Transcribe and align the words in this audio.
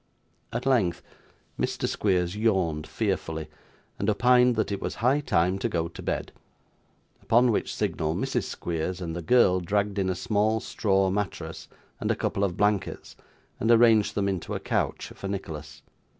At 0.51 0.65
length, 0.65 1.03
Mr. 1.59 1.87
Squeers 1.87 2.35
yawned 2.35 2.87
fearfully, 2.87 3.49
and 3.99 4.09
opined 4.09 4.55
that 4.55 4.71
it 4.71 4.81
was 4.81 4.95
high 4.95 5.19
time 5.19 5.59
to 5.59 5.69
go 5.69 5.89
to 5.89 6.01
bed; 6.01 6.31
upon 7.21 7.51
which 7.51 7.75
signal, 7.75 8.15
Mrs. 8.15 8.45
Squeers 8.45 8.99
and 8.99 9.15
the 9.15 9.21
girl 9.21 9.59
dragged 9.59 9.99
in 9.99 10.09
a 10.09 10.15
small 10.15 10.59
straw 10.59 11.11
mattress 11.11 11.67
and 11.99 12.09
a 12.09 12.15
couple 12.15 12.43
of 12.43 12.57
blankets, 12.57 13.15
and 13.59 13.69
arranged 13.69 14.15
them 14.15 14.27
into 14.27 14.55
a 14.55 14.59
couch 14.59 15.11
for 15.13 15.27
Nicholas. 15.27 15.83